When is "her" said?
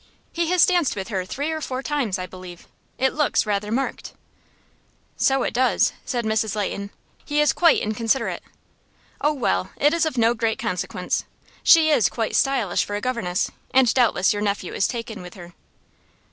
1.09-1.25, 15.35-15.53